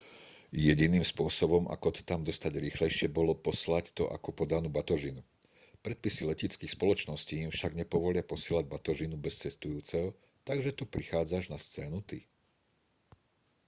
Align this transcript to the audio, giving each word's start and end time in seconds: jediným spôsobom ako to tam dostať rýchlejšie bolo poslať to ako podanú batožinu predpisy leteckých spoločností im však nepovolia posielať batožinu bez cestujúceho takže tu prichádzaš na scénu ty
jediným 0.69 1.05
spôsobom 1.13 1.63
ako 1.75 1.87
to 1.95 2.01
tam 2.09 2.21
dostať 2.29 2.51
rýchlejšie 2.65 3.05
bolo 3.17 3.37
poslať 3.47 3.85
to 3.97 4.03
ako 4.17 4.29
podanú 4.39 4.65
batožinu 4.77 5.21
predpisy 5.85 6.21
leteckých 6.31 6.73
spoločností 6.77 7.35
im 7.45 7.51
však 7.55 7.71
nepovolia 7.81 8.25
posielať 8.31 8.65
batožinu 8.73 9.13
bez 9.25 9.33
cestujúceho 9.45 10.09
takže 10.49 10.71
tu 10.79 10.83
prichádzaš 10.95 11.43
na 11.53 11.57
scénu 11.65 11.99
ty 12.09 12.19